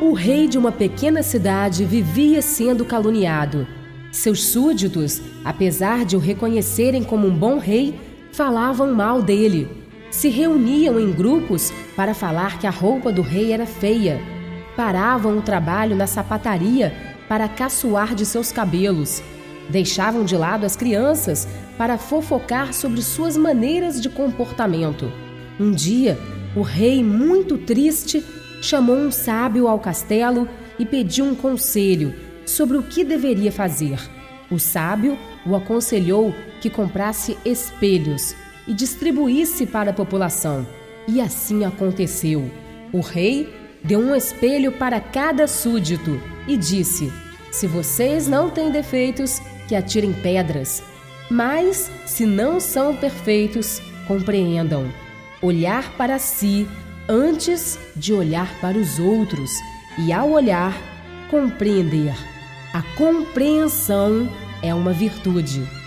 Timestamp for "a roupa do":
12.66-13.22